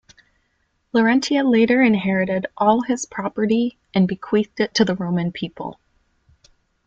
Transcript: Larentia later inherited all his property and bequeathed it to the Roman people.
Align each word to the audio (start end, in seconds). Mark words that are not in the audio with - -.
Larentia 0.95 1.47
later 1.47 1.83
inherited 1.83 2.47
all 2.57 2.81
his 2.81 3.05
property 3.05 3.77
and 3.93 4.07
bequeathed 4.07 4.59
it 4.59 4.73
to 4.73 4.83
the 4.83 4.95
Roman 4.95 5.31
people. 5.31 5.79